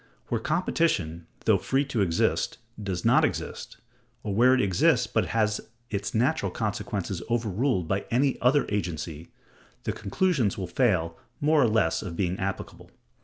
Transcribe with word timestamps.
Where 0.29 0.41
competition, 0.41 1.27
though 1.45 1.59
free 1.59 1.85
to 1.85 2.01
exist, 2.01 2.57
does 2.81 3.05
not 3.05 3.23
exist, 3.23 3.77
or 4.23 4.33
where 4.33 4.55
it 4.55 4.59
exists, 4.59 5.05
but 5.05 5.27
has 5.27 5.61
its 5.91 6.15
natural 6.15 6.51
consequences 6.51 7.21
overruled 7.29 7.87
by 7.87 8.05
any 8.09 8.41
other 8.41 8.65
agency, 8.69 9.29
the 9.83 9.91
conclusions 9.93 10.57
will 10.57 10.65
fail 10.65 11.19
more 11.39 11.61
or 11.61 11.67
less 11.67 12.01
of 12.01 12.15
being 12.17 12.39
applicable. 12.39 12.89